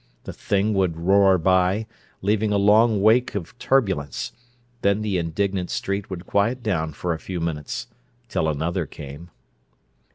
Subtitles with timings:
[0.23, 1.85] The thing would roar by,
[2.23, 4.31] leaving a long wake of turbulence;
[4.81, 9.29] then the indignant street would quiet down for a few minutes—till another came.